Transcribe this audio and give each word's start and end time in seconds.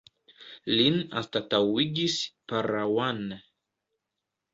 Lin 0.77 0.95
anstataŭigis 1.19 2.15
Para 2.53 2.81
One. 3.09 3.39